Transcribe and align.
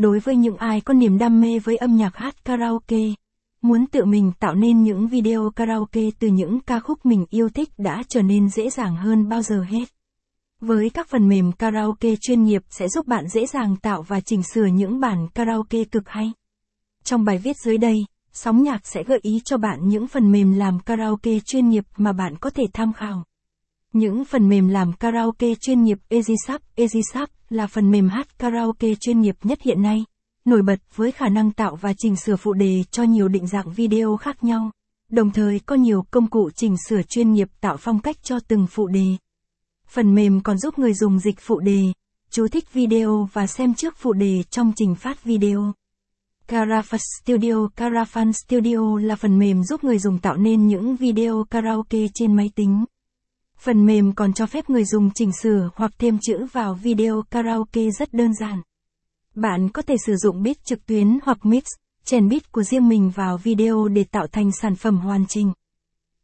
đối 0.00 0.18
với 0.18 0.36
những 0.36 0.56
ai 0.56 0.80
có 0.80 0.94
niềm 0.94 1.18
đam 1.18 1.40
mê 1.40 1.58
với 1.58 1.76
âm 1.76 1.96
nhạc 1.96 2.16
hát 2.16 2.44
karaoke. 2.44 3.00
Muốn 3.62 3.86
tự 3.86 4.04
mình 4.04 4.32
tạo 4.40 4.54
nên 4.54 4.82
những 4.82 5.08
video 5.08 5.50
karaoke 5.56 6.02
từ 6.18 6.28
những 6.28 6.60
ca 6.60 6.80
khúc 6.80 7.06
mình 7.06 7.26
yêu 7.30 7.48
thích 7.48 7.68
đã 7.78 8.02
trở 8.08 8.22
nên 8.22 8.48
dễ 8.48 8.70
dàng 8.70 8.96
hơn 8.96 9.28
bao 9.28 9.42
giờ 9.42 9.62
hết. 9.62 9.84
Với 10.60 10.90
các 10.90 11.08
phần 11.08 11.28
mềm 11.28 11.52
karaoke 11.52 12.14
chuyên 12.20 12.44
nghiệp 12.44 12.62
sẽ 12.70 12.88
giúp 12.88 13.06
bạn 13.06 13.28
dễ 13.28 13.46
dàng 13.46 13.76
tạo 13.76 14.02
và 14.02 14.20
chỉnh 14.20 14.42
sửa 14.42 14.66
những 14.66 15.00
bản 15.00 15.28
karaoke 15.34 15.84
cực 15.84 16.08
hay. 16.08 16.32
Trong 17.04 17.24
bài 17.24 17.38
viết 17.38 17.56
dưới 17.64 17.78
đây, 17.78 18.04
Sóng 18.32 18.62
nhạc 18.62 18.86
sẽ 18.86 19.02
gợi 19.02 19.18
ý 19.22 19.40
cho 19.44 19.56
bạn 19.56 19.88
những 19.88 20.08
phần 20.08 20.32
mềm 20.32 20.52
làm 20.52 20.80
karaoke 20.80 21.38
chuyên 21.46 21.68
nghiệp 21.68 21.84
mà 21.96 22.12
bạn 22.12 22.36
có 22.36 22.50
thể 22.50 22.64
tham 22.72 22.92
khảo. 22.92 23.24
Những 23.92 24.24
phần 24.24 24.48
mềm 24.48 24.68
làm 24.68 24.92
karaoke 24.92 25.54
chuyên 25.60 25.82
nghiệp 25.82 25.98
EasySap 26.08 26.62
EasySap 26.74 27.30
là 27.50 27.66
phần 27.66 27.90
mềm 27.90 28.08
hát 28.08 28.38
karaoke 28.38 28.94
chuyên 29.00 29.20
nghiệp 29.20 29.36
nhất 29.42 29.62
hiện 29.62 29.82
nay, 29.82 30.04
nổi 30.44 30.62
bật 30.62 30.78
với 30.94 31.12
khả 31.12 31.28
năng 31.28 31.50
tạo 31.50 31.76
và 31.76 31.92
chỉnh 31.98 32.16
sửa 32.16 32.36
phụ 32.36 32.52
đề 32.52 32.82
cho 32.90 33.02
nhiều 33.02 33.28
định 33.28 33.46
dạng 33.46 33.72
video 33.72 34.16
khác 34.16 34.44
nhau, 34.44 34.70
đồng 35.08 35.30
thời 35.30 35.60
có 35.66 35.76
nhiều 35.76 36.04
công 36.10 36.26
cụ 36.26 36.50
chỉnh 36.50 36.76
sửa 36.88 37.02
chuyên 37.02 37.32
nghiệp 37.32 37.48
tạo 37.60 37.76
phong 37.76 37.98
cách 37.98 38.16
cho 38.22 38.40
từng 38.48 38.66
phụ 38.70 38.86
đề. 38.86 39.06
Phần 39.88 40.14
mềm 40.14 40.40
còn 40.40 40.58
giúp 40.58 40.78
người 40.78 40.94
dùng 40.94 41.18
dịch 41.18 41.40
phụ 41.40 41.60
đề, 41.60 41.92
chú 42.30 42.48
thích 42.48 42.72
video 42.72 43.28
và 43.32 43.46
xem 43.46 43.74
trước 43.74 43.94
phụ 43.96 44.12
đề 44.12 44.42
trong 44.50 44.72
trình 44.76 44.94
phát 44.94 45.24
video. 45.24 45.72
Carafan 46.48 46.98
Studio 47.22 47.68
Carafan 47.76 48.32
Studio 48.32 48.98
là 49.02 49.16
phần 49.16 49.38
mềm 49.38 49.62
giúp 49.64 49.84
người 49.84 49.98
dùng 49.98 50.18
tạo 50.18 50.36
nên 50.36 50.66
những 50.66 50.96
video 50.96 51.44
karaoke 51.50 51.98
trên 52.14 52.36
máy 52.36 52.50
tính. 52.54 52.84
Phần 53.62 53.86
mềm 53.86 54.12
còn 54.12 54.32
cho 54.32 54.46
phép 54.46 54.70
người 54.70 54.84
dùng 54.84 55.10
chỉnh 55.14 55.30
sửa 55.42 55.70
hoặc 55.74 55.92
thêm 55.98 56.18
chữ 56.22 56.46
vào 56.52 56.74
video 56.74 57.22
karaoke 57.30 57.90
rất 57.98 58.12
đơn 58.12 58.34
giản. 58.34 58.62
Bạn 59.34 59.68
có 59.68 59.82
thể 59.82 59.96
sử 60.06 60.16
dụng 60.16 60.42
beat 60.42 60.64
trực 60.64 60.86
tuyến 60.86 61.18
hoặc 61.22 61.46
mix, 61.46 61.64
chèn 62.04 62.28
beat 62.28 62.52
của 62.52 62.62
riêng 62.62 62.88
mình 62.88 63.10
vào 63.10 63.36
video 63.36 63.88
để 63.88 64.04
tạo 64.04 64.26
thành 64.26 64.50
sản 64.52 64.74
phẩm 64.76 64.96
hoàn 64.96 65.26
chỉnh. 65.26 65.52